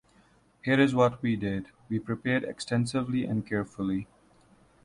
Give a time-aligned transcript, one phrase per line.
[0.63, 1.67] Here is what we did.
[1.87, 4.07] We prepared extensively and carefully.